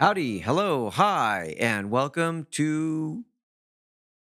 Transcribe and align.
Howdy, 0.00 0.38
hello, 0.38 0.90
hi, 0.90 1.56
and 1.58 1.90
welcome 1.90 2.46
to 2.52 3.24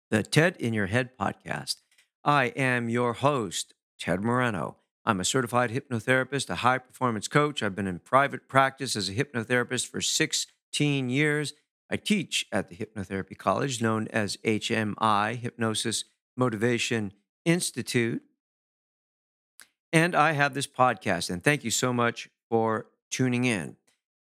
the 0.10 0.22
TED 0.22 0.58
in 0.58 0.74
Your 0.74 0.88
Head 0.88 1.18
podcast. 1.18 1.78
I 2.26 2.48
am 2.58 2.90
your 2.90 3.14
host, 3.14 3.74
Ted 3.98 4.22
Moreno. 4.22 4.76
I'm 5.06 5.22
a 5.22 5.26
certified 5.26 5.72
hypnotherapist, 5.72 6.50
a 6.50 6.56
high 6.56 6.78
performance 6.78 7.30
coach. 7.30 7.64
I've 7.64 7.74
been 7.74 7.88
in 7.88 8.00
private 8.00 8.50
practice 8.50 8.98
as 8.98 9.08
a 9.08 9.14
hypnotherapist 9.14 9.88
for 9.88 10.02
16 10.02 11.10
years. 11.10 11.54
I 11.90 11.96
teach 11.96 12.46
at 12.52 12.68
the 12.68 12.76
Hypnotherapy 12.76 13.38
College, 13.38 13.82
known 13.82 14.10
as 14.10 14.36
HMI, 14.44 15.38
Hypnosis 15.38 16.04
Motivation 16.36 17.14
Institute. 17.46 18.24
And 19.94 20.16
I 20.16 20.34
have 20.34 20.54
this 20.54 20.68
podcast, 20.68 21.30
and 21.30 21.42
thank 21.42 21.64
you 21.64 21.72
so 21.72 21.94
much 21.94 22.28
for 22.50 22.88
tuning 23.10 23.46
in. 23.46 23.78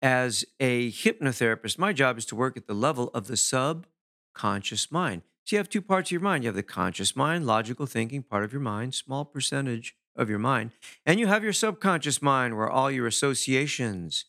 As 0.03 0.43
a 0.59 0.91
hypnotherapist, 0.91 1.79
my 1.79 1.93
job 1.93 2.17
is 2.17 2.25
to 2.25 2.35
work 2.35 2.57
at 2.57 2.67
the 2.67 2.73
level 2.73 3.09
of 3.13 3.27
the 3.27 3.37
subconscious 3.37 4.91
mind. 4.91 5.21
So 5.45 5.55
you 5.55 5.57
have 5.59 5.69
two 5.69 5.81
parts 5.81 6.09
of 6.09 6.11
your 6.11 6.19
mind. 6.19 6.43
You 6.43 6.49
have 6.49 6.57
the 6.57 6.61
conscious 6.61 7.15
mind, 7.15 7.45
logical 7.45 7.85
thinking 7.85 8.21
part 8.21 8.43
of 8.43 8.51
your 8.51 8.61
mind, 8.61 8.95
small 8.95 9.23
percentage 9.23 9.95
of 10.13 10.29
your 10.29 10.39
mind. 10.39 10.71
And 11.05 11.21
you 11.21 11.27
have 11.27 11.41
your 11.41 11.53
subconscious 11.53 12.21
mind 12.21 12.57
where 12.57 12.69
all 12.69 12.91
your 12.91 13.07
associations 13.07 14.25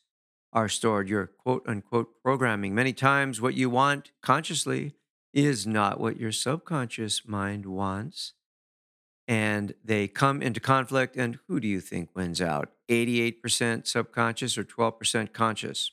are 0.52 0.68
stored, 0.68 1.08
your 1.08 1.26
quote 1.26 1.64
unquote 1.66 2.22
programming. 2.22 2.72
Many 2.72 2.92
times, 2.92 3.40
what 3.40 3.54
you 3.54 3.68
want 3.68 4.12
consciously 4.22 4.94
is 5.32 5.66
not 5.66 5.98
what 5.98 6.20
your 6.20 6.30
subconscious 6.30 7.26
mind 7.26 7.66
wants 7.66 8.34
and 9.26 9.74
they 9.84 10.08
come 10.08 10.42
into 10.42 10.60
conflict. 10.60 11.16
And 11.16 11.38
who 11.48 11.60
do 11.60 11.68
you 11.68 11.80
think 11.80 12.10
wins 12.14 12.40
out? 12.40 12.70
88% 12.88 13.86
subconscious 13.86 14.58
or 14.58 14.64
12% 14.64 15.32
conscious? 15.32 15.90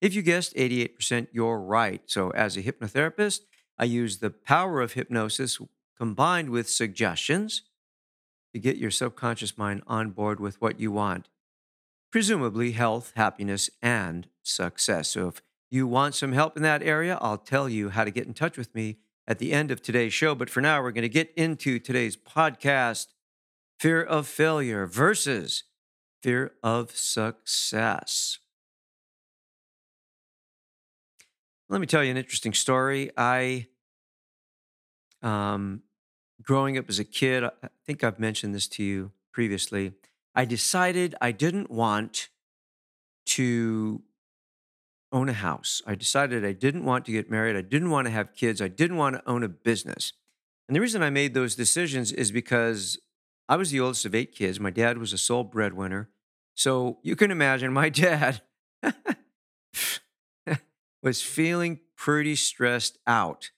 If 0.00 0.14
you 0.14 0.22
guessed 0.22 0.54
88%, 0.54 1.28
you're 1.32 1.60
right. 1.60 2.02
So, 2.06 2.30
as 2.30 2.56
a 2.56 2.62
hypnotherapist, 2.62 3.40
I 3.78 3.84
use 3.84 4.18
the 4.18 4.30
power 4.30 4.80
of 4.80 4.92
hypnosis 4.92 5.58
combined 5.96 6.50
with 6.50 6.68
suggestions 6.68 7.62
to 8.52 8.60
get 8.60 8.76
your 8.76 8.90
subconscious 8.90 9.56
mind 9.56 9.82
on 9.86 10.10
board 10.10 10.40
with 10.40 10.60
what 10.60 10.78
you 10.78 10.92
want, 10.92 11.28
presumably 12.12 12.72
health, 12.72 13.12
happiness, 13.16 13.70
and 13.80 14.28
success. 14.42 15.08
So, 15.08 15.28
if 15.28 15.42
you 15.70 15.86
want 15.86 16.14
some 16.14 16.32
help 16.32 16.56
in 16.56 16.62
that 16.62 16.82
area, 16.82 17.18
I'll 17.20 17.38
tell 17.38 17.68
you 17.68 17.88
how 17.88 18.04
to 18.04 18.10
get 18.10 18.26
in 18.26 18.34
touch 18.34 18.58
with 18.58 18.74
me 18.74 18.98
at 19.26 19.38
the 19.38 19.52
end 19.52 19.70
of 19.70 19.82
today's 19.82 20.12
show. 20.12 20.34
But 20.34 20.50
for 20.50 20.60
now, 20.60 20.82
we're 20.82 20.92
going 20.92 21.02
to 21.02 21.08
get 21.08 21.32
into 21.36 21.78
today's 21.78 22.16
podcast 22.16 23.08
fear 23.78 24.02
of 24.02 24.26
failure 24.26 24.86
versus 24.86 25.64
fear 26.22 26.52
of 26.62 26.90
success. 26.96 28.38
Let 31.68 31.80
me 31.80 31.86
tell 31.86 32.04
you 32.04 32.10
an 32.10 32.16
interesting 32.16 32.52
story. 32.52 33.10
I, 33.16 33.66
um, 35.22 35.82
growing 36.42 36.78
up 36.78 36.88
as 36.88 36.98
a 36.98 37.04
kid, 37.04 37.44
I 37.44 37.50
think 37.86 38.04
I've 38.04 38.18
mentioned 38.18 38.54
this 38.54 38.68
to 38.68 38.82
you 38.82 39.12
previously. 39.32 39.92
I 40.34 40.44
decided 40.44 41.14
I 41.20 41.32
didn't 41.32 41.70
want 41.70 42.28
to 43.26 44.02
own 45.14 45.28
a 45.28 45.34
house. 45.34 45.80
I 45.86 45.94
decided 45.94 46.44
I 46.44 46.52
didn't 46.52 46.84
want 46.84 47.04
to 47.06 47.12
get 47.12 47.30
married. 47.30 47.56
I 47.56 47.62
didn't 47.62 47.90
want 47.90 48.06
to 48.06 48.10
have 48.10 48.34
kids. 48.34 48.60
I 48.60 48.68
didn't 48.68 48.96
want 48.96 49.16
to 49.16 49.30
own 49.30 49.44
a 49.44 49.48
business. 49.48 50.12
And 50.68 50.74
the 50.74 50.80
reason 50.80 51.02
I 51.02 51.10
made 51.10 51.34
those 51.34 51.54
decisions 51.54 52.10
is 52.10 52.32
because 52.32 52.98
I 53.48 53.56
was 53.56 53.70
the 53.70 53.80
oldest 53.80 54.04
of 54.04 54.14
eight 54.14 54.34
kids. 54.34 54.58
My 54.58 54.70
dad 54.70 54.98
was 54.98 55.12
a 55.12 55.18
sole 55.18 55.44
breadwinner. 55.44 56.10
So 56.54 56.98
you 57.02 57.14
can 57.16 57.30
imagine 57.30 57.72
my 57.72 57.88
dad 57.90 58.40
was 61.02 61.22
feeling 61.22 61.80
pretty 61.96 62.34
stressed 62.34 62.98
out 63.06 63.50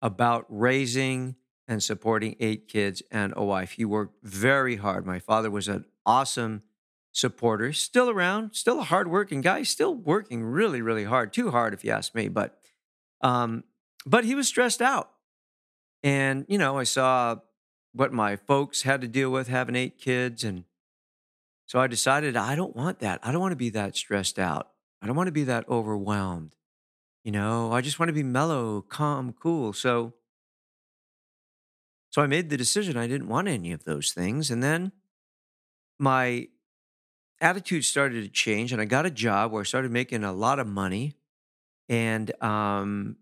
about 0.00 0.46
raising 0.48 1.34
and 1.66 1.82
supporting 1.82 2.36
eight 2.38 2.68
kids 2.68 3.02
and 3.10 3.32
a 3.36 3.44
wife. 3.44 3.72
He 3.72 3.84
worked 3.84 4.22
very 4.22 4.76
hard. 4.76 5.04
My 5.04 5.18
father 5.18 5.50
was 5.50 5.66
an 5.66 5.84
awesome 6.04 6.62
supporter, 7.16 7.72
still 7.72 8.10
around, 8.10 8.52
still 8.52 8.78
a 8.78 8.84
hardworking 8.84 9.40
guy, 9.40 9.62
still 9.62 9.94
working 9.94 10.44
really, 10.44 10.82
really 10.82 11.04
hard, 11.04 11.32
too 11.32 11.50
hard 11.50 11.72
if 11.72 11.82
you 11.82 11.90
ask 11.90 12.14
me. 12.14 12.28
But, 12.28 12.58
um, 13.22 13.64
but 14.04 14.26
he 14.26 14.34
was 14.34 14.46
stressed 14.46 14.82
out, 14.82 15.10
and 16.02 16.44
you 16.46 16.58
know, 16.58 16.78
I 16.78 16.84
saw 16.84 17.36
what 17.94 18.12
my 18.12 18.36
folks 18.36 18.82
had 18.82 19.00
to 19.00 19.08
deal 19.08 19.30
with 19.30 19.48
having 19.48 19.74
eight 19.74 19.96
kids, 19.98 20.44
and 20.44 20.64
so 21.64 21.80
I 21.80 21.86
decided 21.86 22.36
I 22.36 22.54
don't 22.54 22.76
want 22.76 22.98
that. 22.98 23.18
I 23.22 23.32
don't 23.32 23.40
want 23.40 23.52
to 23.52 23.56
be 23.56 23.70
that 23.70 23.96
stressed 23.96 24.38
out. 24.38 24.68
I 25.00 25.06
don't 25.06 25.16
want 25.16 25.28
to 25.28 25.32
be 25.32 25.44
that 25.44 25.66
overwhelmed. 25.70 26.54
You 27.24 27.32
know, 27.32 27.72
I 27.72 27.80
just 27.80 27.98
want 27.98 28.10
to 28.10 28.12
be 28.12 28.22
mellow, 28.22 28.82
calm, 28.82 29.34
cool. 29.40 29.72
So, 29.72 30.12
so 32.10 32.20
I 32.22 32.26
made 32.26 32.50
the 32.50 32.56
decision 32.58 32.96
I 32.96 33.08
didn't 33.08 33.28
want 33.28 33.48
any 33.48 33.72
of 33.72 33.84
those 33.84 34.12
things, 34.12 34.50
and 34.50 34.62
then 34.62 34.92
my 35.98 36.48
attitude 37.40 37.84
started 37.84 38.22
to 38.22 38.28
change 38.28 38.72
and 38.72 38.80
I 38.80 38.84
got 38.84 39.06
a 39.06 39.10
job 39.10 39.52
where 39.52 39.60
I 39.60 39.64
started 39.64 39.90
making 39.90 40.24
a 40.24 40.32
lot 40.32 40.58
of 40.58 40.66
money. 40.66 41.14
And 41.88 42.30
um, 42.42 43.16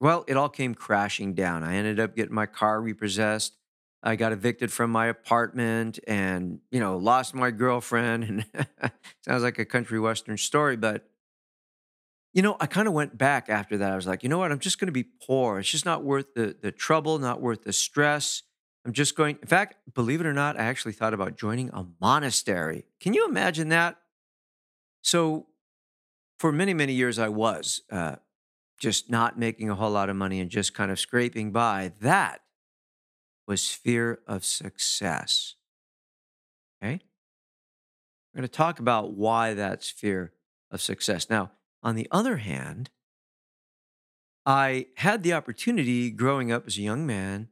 well, 0.00 0.24
it 0.26 0.36
all 0.36 0.48
came 0.48 0.74
crashing 0.74 1.34
down. 1.34 1.62
I 1.62 1.74
ended 1.74 2.00
up 2.00 2.16
getting 2.16 2.34
my 2.34 2.46
car 2.46 2.80
repossessed. 2.80 3.54
I 4.02 4.16
got 4.16 4.32
evicted 4.32 4.72
from 4.72 4.90
my 4.90 5.06
apartment 5.06 5.98
and, 6.06 6.60
you 6.70 6.80
know, 6.80 6.96
lost 6.96 7.34
my 7.34 7.50
girlfriend. 7.50 8.46
And 8.82 8.92
sounds 9.22 9.42
like 9.42 9.58
a 9.58 9.66
country 9.66 10.00
western 10.00 10.38
story, 10.38 10.76
but 10.76 11.06
you 12.32 12.42
know, 12.42 12.56
I 12.60 12.66
kind 12.66 12.86
of 12.86 12.94
went 12.94 13.18
back 13.18 13.48
after 13.48 13.76
that. 13.78 13.92
I 13.92 13.96
was 13.96 14.06
like, 14.06 14.22
you 14.22 14.28
know 14.28 14.38
what? 14.38 14.52
I'm 14.52 14.60
just 14.60 14.78
going 14.78 14.86
to 14.86 14.92
be 14.92 15.02
poor. 15.02 15.58
It's 15.58 15.70
just 15.70 15.84
not 15.84 16.04
worth 16.04 16.34
the 16.34 16.56
the 16.60 16.70
trouble, 16.70 17.18
not 17.18 17.40
worth 17.40 17.64
the 17.64 17.72
stress. 17.72 18.42
I'm 18.84 18.92
just 18.92 19.14
going, 19.14 19.38
in 19.42 19.48
fact, 19.48 19.76
believe 19.94 20.20
it 20.20 20.26
or 20.26 20.32
not, 20.32 20.58
I 20.58 20.64
actually 20.64 20.92
thought 20.92 21.12
about 21.12 21.36
joining 21.36 21.68
a 21.70 21.86
monastery. 22.00 22.84
Can 22.98 23.12
you 23.12 23.28
imagine 23.28 23.68
that? 23.68 23.96
So, 25.02 25.46
for 26.38 26.50
many, 26.50 26.72
many 26.72 26.94
years, 26.94 27.18
I 27.18 27.28
was 27.28 27.82
uh, 27.90 28.16
just 28.78 29.10
not 29.10 29.38
making 29.38 29.68
a 29.68 29.74
whole 29.74 29.90
lot 29.90 30.08
of 30.08 30.16
money 30.16 30.40
and 30.40 30.50
just 30.50 30.72
kind 30.72 30.90
of 30.90 30.98
scraping 30.98 31.52
by. 31.52 31.92
That 32.00 32.40
was 33.46 33.70
fear 33.70 34.20
of 34.26 34.44
success. 34.44 35.56
Okay? 36.82 37.00
We're 38.32 38.40
going 38.40 38.48
to 38.48 38.56
talk 38.56 38.78
about 38.78 39.12
why 39.12 39.52
that's 39.52 39.90
fear 39.90 40.32
of 40.70 40.80
success. 40.80 41.28
Now, 41.28 41.50
on 41.82 41.96
the 41.96 42.08
other 42.10 42.38
hand, 42.38 42.88
I 44.46 44.86
had 44.96 45.22
the 45.22 45.34
opportunity 45.34 46.10
growing 46.10 46.50
up 46.50 46.66
as 46.66 46.78
a 46.78 46.82
young 46.82 47.06
man 47.06 47.48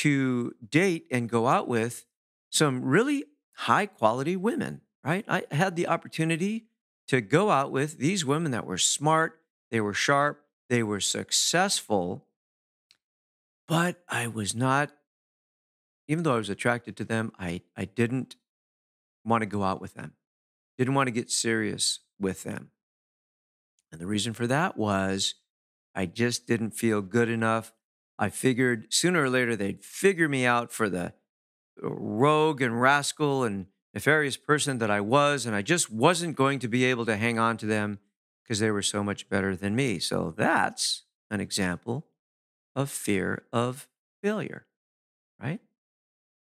to 0.00 0.54
date 0.66 1.06
and 1.10 1.28
go 1.28 1.46
out 1.46 1.68
with 1.68 2.06
some 2.48 2.82
really 2.82 3.24
high 3.52 3.84
quality 3.84 4.34
women, 4.34 4.80
right? 5.04 5.24
I 5.28 5.44
had 5.50 5.76
the 5.76 5.88
opportunity 5.88 6.64
to 7.08 7.20
go 7.20 7.50
out 7.50 7.70
with 7.70 7.98
these 7.98 8.24
women 8.24 8.52
that 8.52 8.64
were 8.64 8.78
smart, 8.78 9.40
they 9.70 9.80
were 9.80 9.92
sharp, 9.92 10.42
they 10.70 10.82
were 10.82 11.00
successful, 11.00 12.24
but 13.68 14.02
I 14.08 14.26
was 14.26 14.54
not, 14.54 14.90
even 16.08 16.24
though 16.24 16.34
I 16.34 16.38
was 16.38 16.48
attracted 16.48 16.96
to 16.96 17.04
them, 17.04 17.32
I, 17.38 17.60
I 17.76 17.84
didn't 17.84 18.36
want 19.22 19.42
to 19.42 19.46
go 19.46 19.62
out 19.64 19.82
with 19.82 19.94
them, 19.94 20.14
didn't 20.78 20.94
want 20.94 21.08
to 21.08 21.12
get 21.12 21.30
serious 21.30 22.00
with 22.18 22.42
them. 22.42 22.70
And 23.92 24.00
the 24.00 24.06
reason 24.06 24.32
for 24.32 24.46
that 24.46 24.78
was 24.78 25.34
I 25.94 26.06
just 26.06 26.46
didn't 26.46 26.70
feel 26.70 27.02
good 27.02 27.28
enough 27.28 27.74
I 28.20 28.28
figured 28.28 28.92
sooner 28.92 29.22
or 29.22 29.30
later 29.30 29.56
they'd 29.56 29.82
figure 29.82 30.28
me 30.28 30.44
out 30.44 30.70
for 30.70 30.90
the 30.90 31.14
uh, 31.82 31.88
rogue 31.88 32.60
and 32.60 32.78
rascal 32.78 33.44
and 33.44 33.66
nefarious 33.94 34.36
person 34.36 34.76
that 34.78 34.90
I 34.90 35.00
was, 35.00 35.46
and 35.46 35.56
I 35.56 35.62
just 35.62 35.90
wasn't 35.90 36.36
going 36.36 36.58
to 36.58 36.68
be 36.68 36.84
able 36.84 37.06
to 37.06 37.16
hang 37.16 37.38
on 37.38 37.56
to 37.56 37.66
them 37.66 37.98
because 38.44 38.58
they 38.58 38.70
were 38.70 38.82
so 38.82 39.02
much 39.02 39.30
better 39.30 39.56
than 39.56 39.74
me. 39.74 39.98
So 39.98 40.34
that's 40.36 41.04
an 41.30 41.40
example 41.40 42.06
of 42.76 42.90
fear 42.90 43.46
of 43.54 43.88
failure, 44.22 44.66
right? 45.42 45.60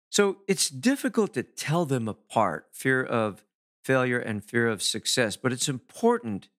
So 0.09 0.37
it's 0.47 0.67
difficult 0.67 1.33
to 1.35 1.43
tell 1.43 1.85
them 1.85 2.07
apart 2.07 2.69
fear 2.71 3.03
of 3.03 3.45
failure 3.83 4.19
and 4.19 4.43
fear 4.43 4.67
of 4.67 4.81
success. 4.81 5.37
But 5.37 5.53
it's 5.53 5.69
important 5.69 6.49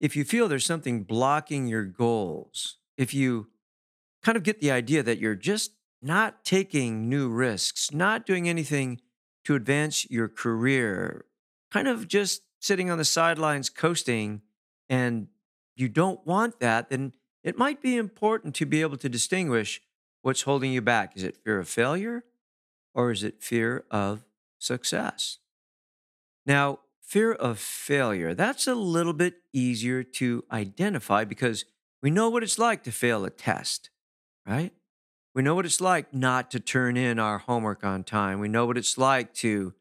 if 0.00 0.16
you 0.16 0.24
feel 0.24 0.48
there's 0.48 0.64
something 0.64 1.02
blocking 1.02 1.66
your 1.66 1.84
goals, 1.84 2.78
if 2.96 3.12
you 3.12 3.48
kind 4.26 4.36
of 4.36 4.42
get 4.42 4.60
the 4.60 4.72
idea 4.72 5.04
that 5.04 5.20
you're 5.20 5.36
just 5.36 5.70
not 6.02 6.44
taking 6.44 7.08
new 7.08 7.28
risks, 7.28 7.92
not 7.92 8.26
doing 8.26 8.48
anything 8.48 9.00
to 9.44 9.54
advance 9.54 10.10
your 10.10 10.26
career, 10.26 11.24
kind 11.70 11.86
of 11.86 12.08
just 12.08 12.42
sitting 12.58 12.90
on 12.90 12.98
the 12.98 13.04
sidelines 13.04 13.70
coasting, 13.70 14.42
and 14.88 15.28
you 15.76 15.88
don't 15.88 16.26
want 16.26 16.58
that, 16.58 16.90
then 16.90 17.12
it 17.44 17.56
might 17.56 17.80
be 17.80 17.96
important 17.96 18.52
to 18.56 18.66
be 18.66 18.80
able 18.80 18.96
to 18.96 19.08
distinguish 19.08 19.80
what's 20.22 20.42
holding 20.42 20.72
you 20.72 20.82
back. 20.82 21.16
Is 21.16 21.22
it 21.22 21.36
fear 21.44 21.60
of 21.60 21.68
failure 21.68 22.24
or 22.96 23.12
is 23.12 23.22
it 23.22 23.40
fear 23.40 23.84
of 23.92 24.24
success? 24.58 25.38
Now, 26.44 26.80
fear 27.00 27.30
of 27.30 27.60
failure, 27.60 28.34
that's 28.34 28.66
a 28.66 28.74
little 28.74 29.12
bit 29.12 29.34
easier 29.52 30.02
to 30.02 30.42
identify 30.50 31.22
because 31.22 31.64
we 32.02 32.10
know 32.10 32.28
what 32.28 32.42
it's 32.42 32.58
like 32.58 32.82
to 32.82 32.90
fail 32.90 33.24
a 33.24 33.30
test, 33.30 33.90
right? 34.46 34.72
We 35.34 35.42
know 35.42 35.54
what 35.54 35.66
it's 35.66 35.80
like 35.80 36.14
not 36.14 36.50
to 36.52 36.60
turn 36.60 36.96
in 36.96 37.18
our 37.18 37.38
homework 37.38 37.84
on 37.84 38.04
time. 38.04 38.40
We 38.40 38.48
know 38.48 38.64
what 38.66 38.78
it's 38.78 38.96
like 38.96 39.34
to 39.34 39.74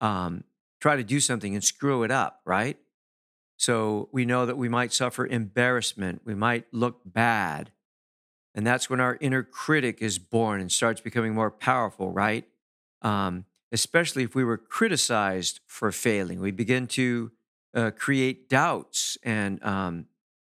um, 0.00 0.44
try 0.80 0.96
to 0.96 1.04
do 1.04 1.20
something 1.20 1.54
and 1.54 1.62
screw 1.62 2.02
it 2.02 2.10
up, 2.10 2.40
right? 2.44 2.76
So 3.56 4.08
we 4.12 4.24
know 4.24 4.46
that 4.46 4.58
we 4.58 4.68
might 4.68 4.92
suffer 4.92 5.26
embarrassment. 5.26 6.22
We 6.24 6.34
might 6.34 6.66
look 6.72 7.00
bad. 7.04 7.70
And 8.54 8.66
that's 8.66 8.90
when 8.90 9.00
our 9.00 9.18
inner 9.20 9.42
critic 9.42 9.98
is 10.00 10.18
born 10.18 10.60
and 10.60 10.72
starts 10.72 11.00
becoming 11.00 11.34
more 11.34 11.50
powerful, 11.50 12.10
right? 12.10 12.44
Um, 13.02 13.44
especially 13.70 14.22
if 14.22 14.34
we 14.34 14.44
were 14.44 14.56
criticized 14.56 15.60
for 15.66 15.92
failing. 15.92 16.40
We 16.40 16.50
begin 16.50 16.86
to 16.88 17.30
uh, 17.74 17.90
create 17.90 18.48
doubts 18.48 19.18
and 19.22 19.62
um, 19.62 20.06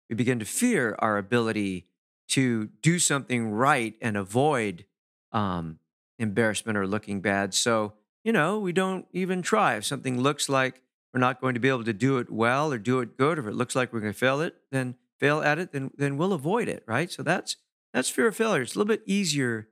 we 0.09 0.15
begin 0.15 0.39
to 0.39 0.45
fear 0.45 0.95
our 0.99 1.17
ability 1.17 1.85
to 2.29 2.67
do 2.81 2.99
something 2.99 3.49
right 3.49 3.95
and 4.01 4.17
avoid 4.17 4.85
um, 5.31 5.79
embarrassment 6.19 6.77
or 6.77 6.87
looking 6.87 7.21
bad. 7.21 7.53
So, 7.53 7.93
you 8.23 8.31
know, 8.31 8.59
we 8.59 8.73
don't 8.73 9.05
even 9.11 9.41
try. 9.41 9.75
If 9.75 9.85
something 9.85 10.21
looks 10.21 10.49
like 10.49 10.81
we're 11.13 11.19
not 11.19 11.39
going 11.41 11.53
to 11.53 11.59
be 11.59 11.69
able 11.69 11.85
to 11.85 11.93
do 11.93 12.17
it 12.17 12.29
well 12.29 12.71
or 12.71 12.77
do 12.77 12.99
it 12.99 13.17
good, 13.17 13.39
if 13.39 13.45
it 13.45 13.53
looks 13.53 13.75
like 13.75 13.93
we're 13.93 14.01
going 14.01 14.13
to 14.13 14.19
fail 14.19 14.41
it, 14.41 14.55
then 14.71 14.95
fail 15.19 15.41
at 15.41 15.57
it, 15.57 15.71
then 15.71 15.91
then 15.97 16.17
we'll 16.17 16.33
avoid 16.33 16.67
it, 16.67 16.83
right? 16.85 17.11
So 17.11 17.23
that's 17.23 17.55
that's 17.93 18.09
fear 18.09 18.27
of 18.27 18.35
failure. 18.35 18.61
It's 18.61 18.75
a 18.75 18.79
little 18.79 18.93
bit 18.93 19.03
easier 19.05 19.69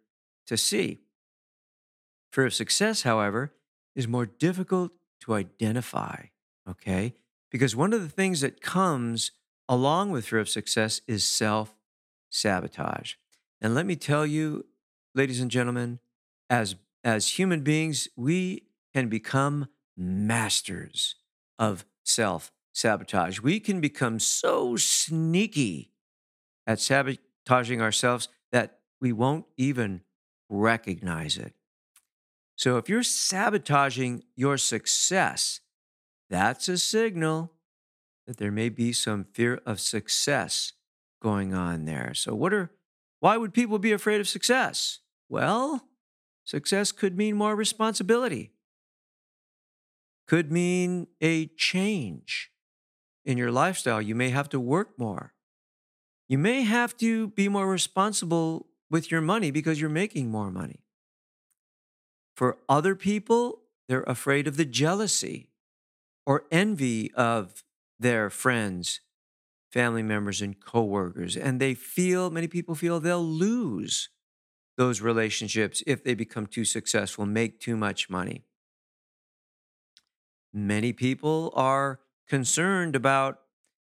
to 0.47 0.57
see. 0.57 1.01
Fear 2.31 2.47
of 2.47 2.53
success, 2.53 3.03
however, 3.03 3.53
is 3.95 4.07
more 4.07 4.25
difficult 4.25 4.91
to 5.21 5.33
identify, 5.33 6.25
okay? 6.69 7.15
Because 7.51 7.75
one 7.75 7.93
of 7.93 8.01
the 8.01 8.09
things 8.09 8.41
that 8.41 8.61
comes 8.61 9.31
along 9.69 10.11
with 10.11 10.27
fear 10.27 10.39
of 10.39 10.49
success 10.49 11.01
is 11.07 11.25
self 11.25 11.75
sabotage. 12.35 13.13
And 13.61 13.73
let 13.73 13.85
me 13.85 13.95
tell 13.95 14.25
you, 14.25 14.65
ladies 15.13 15.39
and 15.39 15.49
gentlemen, 15.49 15.99
as, 16.49 16.75
as 17.03 17.39
human 17.39 17.61
beings, 17.61 18.07
we 18.15 18.63
can 18.93 19.07
become 19.07 19.67
masters 19.97 21.15
of 21.57 21.85
self 22.03 22.51
sabotage. 22.73 23.39
We 23.39 23.59
can 23.59 23.79
become 23.79 24.19
so 24.19 24.75
sneaky 24.75 25.91
at 26.67 26.79
sabotaging 26.79 27.81
ourselves 27.81 28.27
that 28.51 28.79
we 28.99 29.13
won't 29.13 29.45
even 29.57 30.01
recognize 30.49 31.37
it. 31.37 31.53
So 32.57 32.77
if 32.77 32.89
you're 32.89 33.03
sabotaging 33.03 34.23
your 34.35 34.57
success, 34.57 35.61
that's 36.29 36.67
a 36.67 36.77
signal 36.77 37.51
that 38.27 38.37
there 38.37 38.51
may 38.51 38.69
be 38.69 38.91
some 38.91 39.25
fear 39.33 39.61
of 39.65 39.79
success 39.79 40.73
going 41.25 41.55
on 41.55 41.85
there. 41.85 42.13
So 42.13 42.35
what 42.35 42.53
are 42.53 42.69
why 43.19 43.35
would 43.35 43.51
people 43.51 43.79
be 43.79 43.91
afraid 43.91 44.21
of 44.21 44.27
success? 44.27 44.99
Well, 45.27 45.89
success 46.43 46.91
could 46.91 47.17
mean 47.17 47.35
more 47.35 47.55
responsibility. 47.55 48.51
Could 50.27 50.51
mean 50.51 51.07
a 51.21 51.47
change 51.47 52.51
in 53.25 53.39
your 53.39 53.51
lifestyle. 53.51 53.99
You 53.99 54.13
may 54.13 54.29
have 54.29 54.49
to 54.49 54.59
work 54.59 54.99
more. 54.99 55.33
You 56.29 56.37
may 56.37 56.61
have 56.61 56.95
to 56.97 57.29
be 57.29 57.49
more 57.49 57.67
responsible 57.67 58.67
with 58.91 59.09
your 59.09 59.21
money 59.21 59.49
because 59.49 59.81
you're 59.81 59.89
making 59.89 60.29
more 60.29 60.51
money. 60.51 60.83
For 62.35 62.57
other 62.69 62.93
people, 62.93 63.61
they're 63.87 64.03
afraid 64.03 64.47
of 64.47 64.57
the 64.57 64.65
jealousy 64.65 65.49
or 66.23 66.43
envy 66.51 67.11
of 67.15 67.63
their 67.99 68.29
friends, 68.29 68.99
family 69.75 70.01
members, 70.01 70.41
and 70.41 70.57
coworkers. 70.57 71.35
And 71.35 71.59
they 71.59 71.73
feel, 71.73 72.29
many 72.29 72.47
people 72.47 72.75
feel 72.75 73.01
they'll 73.01 73.21
lose 73.21 74.07
those 74.77 75.01
relationships 75.01 75.83
if 75.85 76.01
they 76.01 76.13
become 76.13 76.47
too 76.47 76.63
successful, 76.63 77.25
make 77.25 77.59
too 77.59 77.75
much 77.75 78.09
money. 78.09 78.45
Many 80.53 80.93
people 80.93 81.51
are 81.55 81.99
concerned 82.25 82.95
about, 82.95 83.41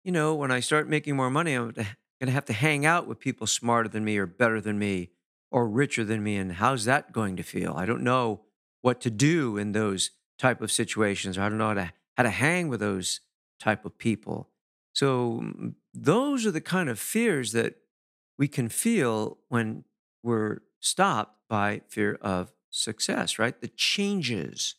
you 0.03 0.11
know, 0.11 0.33
when 0.33 0.49
I 0.51 0.61
start 0.61 0.89
making 0.89 1.15
more 1.15 1.29
money, 1.29 1.53
I'm 1.53 1.71
going 1.73 1.85
to 2.21 2.31
have 2.31 2.45
to 2.45 2.53
hang 2.53 2.83
out 2.83 3.05
with 3.05 3.19
people 3.19 3.45
smarter 3.45 3.87
than 3.87 4.03
me 4.03 4.17
or 4.17 4.25
better 4.25 4.59
than 4.59 4.79
me 4.79 5.11
or 5.51 5.67
richer 5.67 6.03
than 6.03 6.23
me 6.23 6.37
and 6.37 6.53
how's 6.53 6.85
that 6.85 7.11
going 7.11 7.35
to 7.35 7.43
feel 7.43 7.73
i 7.77 7.85
don't 7.85 8.03
know 8.03 8.41
what 8.81 8.99
to 8.99 9.09
do 9.09 9.57
in 9.57 9.71
those 9.71 10.11
type 10.37 10.61
of 10.61 10.71
situations 10.71 11.37
i 11.37 11.47
don't 11.47 11.57
know 11.57 11.67
how 11.67 11.73
to, 11.73 11.93
how 12.17 12.23
to 12.23 12.29
hang 12.29 12.67
with 12.67 12.79
those 12.79 13.21
type 13.59 13.85
of 13.85 13.97
people 13.97 14.49
so 14.97 15.43
those 15.93 16.43
are 16.47 16.51
the 16.51 16.59
kind 16.59 16.89
of 16.89 16.97
fears 16.97 17.51
that 17.51 17.75
we 18.39 18.47
can 18.47 18.67
feel 18.67 19.37
when 19.47 19.83
we're 20.23 20.61
stopped 20.79 21.35
by 21.47 21.81
fear 21.87 22.17
of 22.19 22.51
success 22.71 23.37
right? 23.37 23.61
The 23.61 23.67
changes 23.67 24.73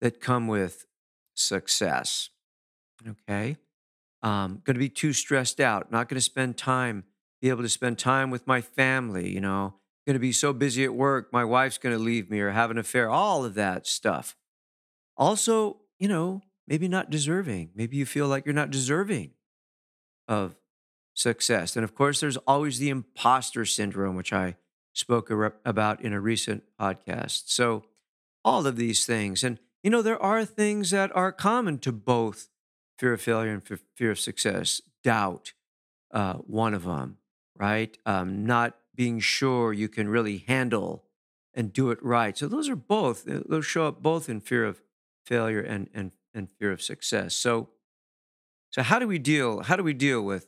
that 0.00 0.20
come 0.20 0.46
with 0.46 0.86
success 1.34 2.30
okay? 3.08 3.56
Um, 4.22 4.62
going 4.64 4.74
to 4.74 4.80
be 4.80 4.88
too 4.88 5.12
stressed 5.12 5.58
out 5.58 5.90
not 5.90 6.08
going 6.08 6.16
to 6.18 6.22
spend 6.22 6.56
time 6.56 7.02
be 7.40 7.48
able 7.48 7.62
to 7.62 7.68
spend 7.68 7.98
time 7.98 8.30
with 8.30 8.46
my 8.46 8.60
family, 8.60 9.32
you 9.32 9.40
know, 9.40 9.74
going 10.06 10.14
to 10.14 10.20
be 10.20 10.32
so 10.32 10.52
busy 10.52 10.84
at 10.84 10.94
work, 10.94 11.32
my 11.32 11.44
wife's 11.44 11.78
going 11.78 11.96
to 11.96 12.02
leave 12.02 12.30
me 12.30 12.40
or 12.40 12.50
have 12.50 12.70
an 12.70 12.78
affair, 12.78 13.10
all 13.10 13.44
of 13.44 13.54
that 13.54 13.86
stuff. 13.86 14.36
Also, 15.16 15.78
you 15.98 16.08
know, 16.08 16.42
maybe 16.68 16.88
not 16.88 17.10
deserving. 17.10 17.70
Maybe 17.74 17.96
you 17.96 18.06
feel 18.06 18.28
like 18.28 18.44
you're 18.44 18.54
not 18.54 18.70
deserving 18.70 19.30
of 20.28 20.54
success. 21.14 21.74
And 21.74 21.84
of 21.84 21.94
course, 21.94 22.20
there's 22.20 22.36
always 22.38 22.78
the 22.78 22.90
imposter 22.90 23.64
syndrome, 23.64 24.14
which 24.14 24.32
I 24.32 24.56
spoke 24.92 25.30
about 25.64 26.00
in 26.00 26.12
a 26.12 26.20
recent 26.20 26.64
podcast. 26.80 27.48
So, 27.48 27.84
all 28.44 28.66
of 28.66 28.76
these 28.76 29.04
things. 29.04 29.42
And, 29.42 29.58
you 29.82 29.90
know, 29.90 30.00
there 30.00 30.22
are 30.22 30.44
things 30.44 30.90
that 30.90 31.14
are 31.14 31.32
common 31.32 31.78
to 31.80 31.92
both 31.92 32.48
fear 32.98 33.12
of 33.12 33.20
failure 33.20 33.52
and 33.52 33.80
fear 33.94 34.10
of 34.10 34.20
success. 34.20 34.80
Doubt, 35.02 35.52
uh, 36.12 36.34
one 36.34 36.72
of 36.72 36.84
them 36.84 37.18
right? 37.58 37.98
Um, 38.06 38.46
not 38.46 38.76
being 38.94 39.20
sure 39.20 39.72
you 39.72 39.88
can 39.88 40.08
really 40.08 40.38
handle 40.46 41.04
and 41.52 41.72
do 41.72 41.90
it 41.90 42.02
right. 42.02 42.38
So 42.38 42.46
those 42.48 42.68
are 42.68 42.76
both, 42.76 43.28
uh, 43.28 43.40
those 43.46 43.66
show 43.66 43.86
up 43.86 44.02
both 44.02 44.28
in 44.28 44.40
fear 44.40 44.64
of 44.64 44.80
failure 45.26 45.60
and, 45.60 45.90
and, 45.92 46.12
and 46.34 46.48
fear 46.58 46.72
of 46.72 46.82
success. 46.82 47.34
So, 47.34 47.70
so 48.70 48.82
how 48.82 48.98
do 48.98 49.06
we 49.06 49.18
deal, 49.18 49.62
how 49.62 49.76
do 49.76 49.82
we 49.82 49.94
deal 49.94 50.22
with, 50.22 50.46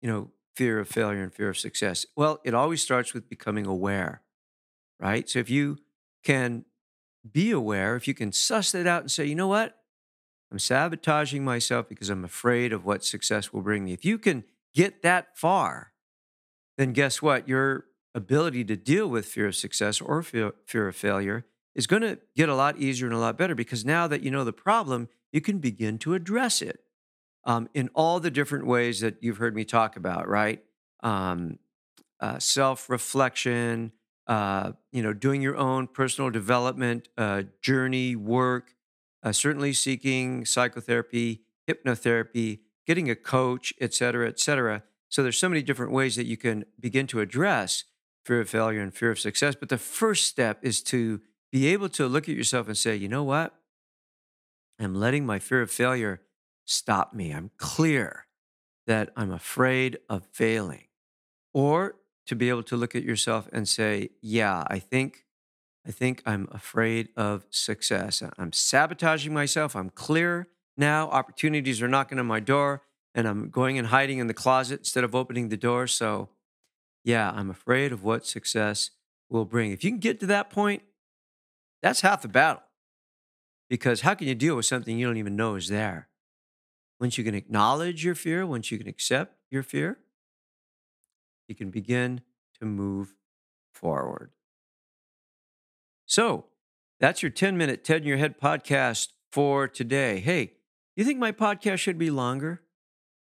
you 0.00 0.10
know, 0.10 0.30
fear 0.54 0.78
of 0.78 0.88
failure 0.88 1.22
and 1.22 1.32
fear 1.32 1.48
of 1.48 1.58
success? 1.58 2.04
Well, 2.16 2.40
it 2.44 2.54
always 2.54 2.82
starts 2.82 3.14
with 3.14 3.28
becoming 3.28 3.66
aware, 3.66 4.22
right? 5.00 5.28
So 5.28 5.38
if 5.38 5.48
you 5.48 5.78
can 6.22 6.64
be 7.30 7.50
aware, 7.50 7.96
if 7.96 8.06
you 8.06 8.14
can 8.14 8.32
suss 8.32 8.74
it 8.74 8.86
out 8.86 9.02
and 9.02 9.10
say, 9.10 9.24
you 9.24 9.34
know 9.34 9.48
what? 9.48 9.78
I'm 10.50 10.58
sabotaging 10.58 11.44
myself 11.44 11.88
because 11.88 12.10
I'm 12.10 12.24
afraid 12.24 12.72
of 12.72 12.84
what 12.84 13.04
success 13.04 13.52
will 13.52 13.62
bring 13.62 13.84
me. 13.84 13.94
If 13.94 14.04
you 14.04 14.18
can 14.18 14.44
get 14.74 15.02
that 15.02 15.36
far, 15.36 15.92
then 16.76 16.92
guess 16.92 17.22
what? 17.22 17.48
Your 17.48 17.86
ability 18.14 18.64
to 18.64 18.76
deal 18.76 19.08
with 19.08 19.24
fear 19.24 19.46
of 19.46 19.56
success 19.56 20.00
or 20.00 20.22
fear, 20.22 20.52
fear 20.66 20.88
of 20.88 20.96
failure 20.96 21.46
is 21.74 21.86
going 21.86 22.02
to 22.02 22.18
get 22.36 22.50
a 22.50 22.54
lot 22.54 22.78
easier 22.78 23.06
and 23.06 23.16
a 23.16 23.18
lot 23.18 23.38
better 23.38 23.54
because 23.54 23.84
now 23.84 24.06
that 24.06 24.22
you 24.22 24.30
know 24.30 24.44
the 24.44 24.52
problem, 24.52 25.08
you 25.32 25.40
can 25.40 25.58
begin 25.58 25.98
to 25.98 26.14
address 26.14 26.62
it 26.62 26.80
um, 27.44 27.68
in 27.74 27.90
all 27.94 28.20
the 28.20 28.30
different 28.30 28.66
ways 28.66 29.00
that 29.00 29.16
you've 29.20 29.38
heard 29.38 29.54
me 29.54 29.64
talk 29.64 29.96
about, 29.96 30.28
right? 30.28 30.62
Um, 31.02 31.58
uh, 32.20 32.38
Self 32.38 32.88
reflection, 32.88 33.92
uh, 34.26 34.72
you 34.92 35.02
know, 35.02 35.12
doing 35.12 35.42
your 35.42 35.56
own 35.56 35.88
personal 35.88 36.30
development 36.30 37.08
uh, 37.18 37.42
journey, 37.60 38.14
work, 38.14 38.74
uh, 39.22 39.32
certainly 39.32 39.72
seeking 39.72 40.44
psychotherapy, 40.44 41.42
hypnotherapy, 41.68 42.60
getting 42.86 43.10
a 43.10 43.16
coach, 43.16 43.72
et 43.80 43.92
cetera, 43.94 44.28
et 44.28 44.38
cetera. 44.38 44.82
So 45.08 45.22
there's 45.22 45.38
so 45.38 45.48
many 45.48 45.62
different 45.62 45.92
ways 45.92 46.16
that 46.16 46.26
you 46.26 46.36
can 46.36 46.64
begin 46.78 47.06
to 47.08 47.20
address 47.20 47.84
fear 48.24 48.40
of 48.40 48.48
failure 48.48 48.80
and 48.80 48.94
fear 48.94 49.10
of 49.10 49.18
success. 49.18 49.54
But 49.54 49.68
the 49.68 49.78
first 49.78 50.26
step 50.26 50.60
is 50.62 50.82
to 50.84 51.20
be 51.50 51.66
able 51.68 51.88
to 51.90 52.06
look 52.06 52.28
at 52.28 52.36
yourself 52.36 52.66
and 52.68 52.78
say, 52.78 52.96
you 52.96 53.08
know 53.08 53.24
what? 53.24 53.54
I'm 54.84 54.94
letting 54.94 55.24
my 55.24 55.38
fear 55.38 55.62
of 55.62 55.70
failure 55.70 56.20
stop 56.64 57.12
me. 57.12 57.32
I'm 57.32 57.50
clear 57.56 58.26
that 58.86 59.10
I'm 59.16 59.30
afraid 59.30 59.98
of 60.08 60.26
failing. 60.32 60.84
Or 61.54 61.96
to 62.26 62.34
be 62.34 62.48
able 62.48 62.62
to 62.64 62.76
look 62.76 62.94
at 62.94 63.02
yourself 63.02 63.48
and 63.52 63.68
say, 63.68 64.10
yeah, 64.20 64.64
I 64.66 64.78
think 64.78 65.24
I 65.86 65.90
think 65.90 66.22
I'm 66.24 66.48
afraid 66.52 67.08
of 67.16 67.44
success. 67.50 68.22
I'm 68.38 68.52
sabotaging 68.52 69.34
myself. 69.34 69.74
I'm 69.74 69.90
clear 69.90 70.46
now. 70.76 71.08
Opportunities 71.10 71.82
are 71.82 71.88
knocking 71.88 72.20
on 72.20 72.26
my 72.26 72.38
door 72.38 72.82
and 73.14 73.26
I'm 73.26 73.50
going 73.50 73.78
and 73.78 73.88
hiding 73.88 74.18
in 74.18 74.28
the 74.28 74.34
closet 74.34 74.80
instead 74.80 75.02
of 75.02 75.14
opening 75.14 75.48
the 75.48 75.56
door. 75.56 75.88
So, 75.88 76.28
yeah, 77.04 77.32
I'm 77.34 77.50
afraid 77.50 77.90
of 77.90 78.04
what 78.04 78.26
success 78.26 78.90
will 79.28 79.44
bring. 79.44 79.72
If 79.72 79.82
you 79.82 79.90
can 79.90 79.98
get 79.98 80.20
to 80.20 80.26
that 80.26 80.50
point, 80.50 80.82
that's 81.82 82.02
half 82.02 82.22
the 82.22 82.28
battle. 82.28 82.62
Because 83.72 84.02
how 84.02 84.14
can 84.14 84.28
you 84.28 84.34
deal 84.34 84.54
with 84.54 84.66
something 84.66 84.98
you 84.98 85.06
don't 85.06 85.16
even 85.16 85.34
know 85.34 85.54
is 85.54 85.68
there? 85.68 86.08
Once 87.00 87.16
you 87.16 87.24
can 87.24 87.34
acknowledge 87.34 88.04
your 88.04 88.14
fear, 88.14 88.46
once 88.46 88.70
you 88.70 88.76
can 88.76 88.86
accept 88.86 89.38
your 89.50 89.62
fear, 89.62 89.96
you 91.48 91.54
can 91.54 91.70
begin 91.70 92.20
to 92.60 92.66
move 92.66 93.14
forward. 93.72 94.32
So 96.04 96.48
that's 97.00 97.22
your 97.22 97.30
10 97.30 97.56
minute 97.56 97.82
TED 97.82 98.02
in 98.02 98.08
Your 98.08 98.18
Head 98.18 98.38
podcast 98.38 99.08
for 99.30 99.66
today. 99.68 100.20
Hey, 100.20 100.52
you 100.94 101.02
think 101.02 101.18
my 101.18 101.32
podcast 101.32 101.78
should 101.78 101.96
be 101.96 102.10
longer? 102.10 102.60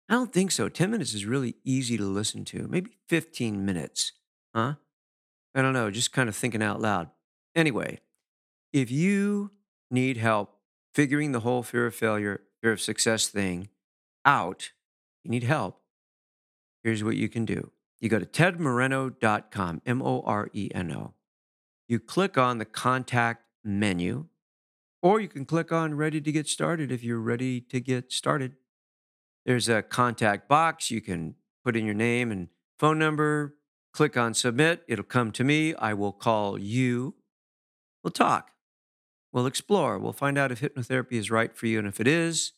I 0.08 0.14
don't 0.14 0.32
think 0.32 0.50
so. 0.50 0.68
10 0.68 0.90
minutes 0.90 1.14
is 1.14 1.26
really 1.26 1.54
easy 1.62 1.96
to 1.96 2.04
listen 2.04 2.44
to. 2.46 2.66
Maybe 2.66 2.96
15 3.08 3.64
minutes. 3.64 4.10
Huh? 4.52 4.74
I 5.54 5.62
don't 5.62 5.74
know, 5.74 5.92
just 5.92 6.12
kind 6.12 6.28
of 6.28 6.34
thinking 6.34 6.60
out 6.60 6.80
loud. 6.80 7.10
Anyway, 7.54 8.00
if 8.72 8.90
you 8.90 9.52
need 9.94 10.18
help 10.18 10.54
figuring 10.94 11.32
the 11.32 11.40
whole 11.40 11.62
fear 11.62 11.86
of 11.86 11.94
failure, 11.94 12.42
fear 12.62 12.72
of 12.72 12.80
success 12.80 13.28
thing 13.28 13.68
out, 14.24 14.70
you 15.22 15.30
need 15.30 15.42
help, 15.42 15.80
here's 16.82 17.02
what 17.02 17.16
you 17.16 17.28
can 17.28 17.44
do. 17.44 17.70
You 18.00 18.08
go 18.08 18.18
to 18.18 18.26
tedmoreno.com, 18.26 19.82
M 19.86 20.02
O 20.02 20.22
R 20.22 20.48
E 20.52 20.70
N 20.74 20.92
O. 20.92 21.14
You 21.88 21.98
click 21.98 22.38
on 22.38 22.58
the 22.58 22.64
contact 22.64 23.44
menu, 23.64 24.26
or 25.02 25.20
you 25.20 25.28
can 25.28 25.44
click 25.44 25.72
on 25.72 25.94
ready 25.94 26.20
to 26.20 26.32
get 26.32 26.48
started 26.48 26.92
if 26.92 27.02
you're 27.02 27.20
ready 27.20 27.60
to 27.60 27.80
get 27.80 28.12
started. 28.12 28.56
There's 29.44 29.68
a 29.68 29.82
contact 29.82 30.48
box. 30.48 30.90
You 30.90 31.00
can 31.00 31.34
put 31.64 31.76
in 31.76 31.84
your 31.84 31.94
name 31.94 32.30
and 32.30 32.48
phone 32.78 32.98
number, 32.98 33.56
click 33.92 34.16
on 34.16 34.34
submit. 34.34 34.82
It'll 34.88 35.04
come 35.04 35.32
to 35.32 35.44
me. 35.44 35.74
I 35.74 35.94
will 35.94 36.12
call 36.12 36.58
you. 36.58 37.14
We'll 38.02 38.10
talk. 38.10 38.53
We'll 39.34 39.46
explore. 39.46 39.98
We'll 39.98 40.12
find 40.12 40.38
out 40.38 40.52
if 40.52 40.60
hypnotherapy 40.60 41.14
is 41.14 41.28
right 41.28 41.54
for 41.54 41.66
you. 41.66 41.80
And 41.80 41.88
if 41.88 41.98
it 41.98 42.06
is, 42.06 42.52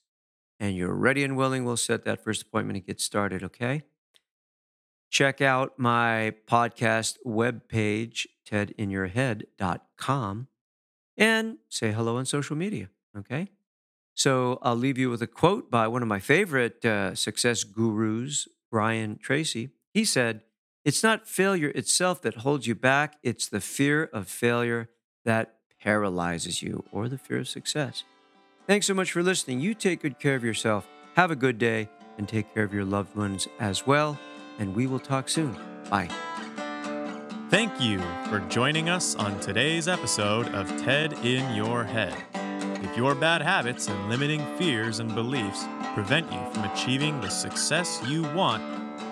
and 0.60 0.76
you're 0.76 0.94
ready 0.94 1.24
and 1.24 1.34
willing, 1.34 1.64
we'll 1.64 1.78
set 1.78 2.04
that 2.04 2.22
first 2.22 2.42
appointment 2.42 2.76
and 2.76 2.86
get 2.86 3.00
started, 3.00 3.42
okay? 3.42 3.82
Check 5.10 5.40
out 5.40 5.78
my 5.78 6.34
podcast 6.46 7.16
webpage, 7.26 8.26
tedinyourhead.com, 8.46 10.48
and 11.16 11.56
say 11.70 11.92
hello 11.92 12.18
on 12.18 12.26
social 12.26 12.56
media, 12.56 12.90
okay? 13.16 13.48
So 14.14 14.58
I'll 14.60 14.76
leave 14.76 14.98
you 14.98 15.08
with 15.08 15.22
a 15.22 15.26
quote 15.26 15.70
by 15.70 15.88
one 15.88 16.02
of 16.02 16.08
my 16.08 16.20
favorite 16.20 16.84
uh, 16.84 17.14
success 17.14 17.64
gurus, 17.64 18.48
Brian 18.70 19.16
Tracy. 19.16 19.70
He 19.94 20.04
said, 20.04 20.42
It's 20.84 21.02
not 21.02 21.26
failure 21.26 21.70
itself 21.70 22.20
that 22.20 22.36
holds 22.36 22.66
you 22.66 22.74
back, 22.74 23.16
it's 23.22 23.48
the 23.48 23.62
fear 23.62 24.04
of 24.04 24.28
failure 24.28 24.90
that 25.24 25.55
paralyzes 25.86 26.62
you 26.62 26.84
or 26.90 27.08
the 27.08 27.16
fear 27.16 27.38
of 27.38 27.48
success. 27.48 28.02
Thanks 28.66 28.86
so 28.86 28.94
much 28.94 29.12
for 29.12 29.22
listening. 29.22 29.60
You 29.60 29.72
take 29.72 30.02
good 30.02 30.18
care 30.18 30.34
of 30.34 30.42
yourself. 30.42 30.84
Have 31.14 31.30
a 31.30 31.36
good 31.36 31.58
day 31.58 31.88
and 32.18 32.28
take 32.28 32.52
care 32.52 32.64
of 32.64 32.74
your 32.74 32.84
loved 32.84 33.14
ones 33.14 33.46
as 33.60 33.86
well. 33.86 34.18
And 34.58 34.74
we 34.74 34.88
will 34.88 34.98
talk 34.98 35.28
soon. 35.28 35.56
Bye. 35.88 36.08
Thank 37.50 37.80
you 37.80 38.00
for 38.28 38.40
joining 38.48 38.88
us 38.88 39.14
on 39.14 39.38
today's 39.38 39.86
episode 39.86 40.48
of 40.48 40.66
TED 40.82 41.12
in 41.24 41.54
Your 41.54 41.84
Head. 41.84 42.16
If 42.82 42.96
your 42.96 43.14
bad 43.14 43.40
habits 43.40 43.86
and 43.86 44.08
limiting 44.08 44.44
fears 44.56 44.98
and 44.98 45.14
beliefs 45.14 45.64
prevent 45.94 46.30
you 46.32 46.40
from 46.52 46.64
achieving 46.64 47.20
the 47.20 47.30
success 47.30 48.02
you 48.08 48.22
want, 48.34 48.64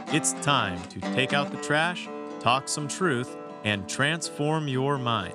it's 0.08 0.32
time 0.42 0.82
to 0.88 1.00
take 1.14 1.32
out 1.32 1.52
the 1.52 1.62
trash, 1.62 2.08
talk 2.40 2.68
some 2.68 2.88
truth, 2.88 3.36
and 3.62 3.88
transform 3.88 4.66
your 4.66 4.98
mind. 4.98 5.34